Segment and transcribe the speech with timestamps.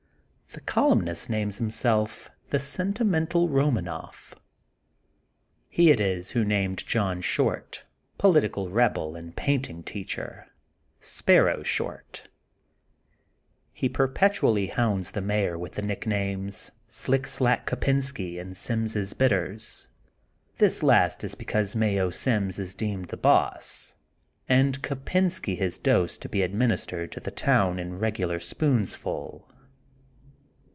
[0.53, 4.33] The columnist names himself:The Senti mental Bomanoff.
[5.69, 7.85] ''He it is who named John Short,
[8.17, 10.47] political rebel and painting teacher:
[10.99, 12.27] Sparrow Short.''
[13.71, 19.87] He perpetually hounds the mayor with the nicknames: Slick Slack Kopensky ''and Sims' Bitters.
[20.57, 23.95] ''This last is because Mayo Sims is deemed the boss
[24.49, 29.47] and Kopensky his dose to be administered to the town in regular spoonsful.